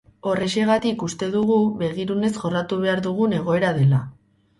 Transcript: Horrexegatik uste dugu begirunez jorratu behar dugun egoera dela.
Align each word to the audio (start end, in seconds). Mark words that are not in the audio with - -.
Horrexegatik 0.27 1.03
uste 1.07 1.27
dugu 1.35 1.57
begirunez 1.81 2.31
jorratu 2.39 2.79
behar 2.87 3.03
dugun 3.09 3.37
egoera 3.41 3.71
dela. 3.81 4.01